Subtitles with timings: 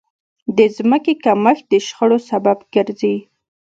[0.57, 3.15] د ځمکې کمښت د شخړو سبب ګرځي.